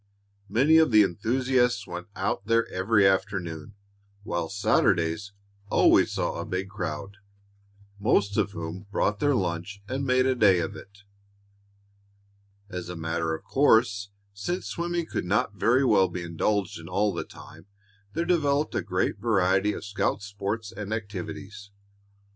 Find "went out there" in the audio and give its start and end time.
1.85-2.65